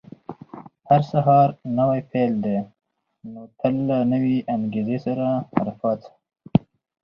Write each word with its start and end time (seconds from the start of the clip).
•هر 0.89 1.01
سهار 1.11 1.47
نوی 1.77 1.99
پیل 2.11 2.31
دی، 2.43 2.57
نو 3.31 3.41
تل 3.59 3.75
له 3.89 3.97
نوې 4.11 4.37
انګېزې 4.53 4.97
سره 5.05 5.27
راپاڅه. 5.65 6.09